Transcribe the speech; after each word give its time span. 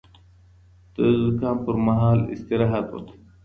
د 0.95 0.97
زکام 1.23 1.57
پر 1.65 1.75
مهال 1.87 2.19
استراحت 2.33 2.85
وکړه 2.91 3.15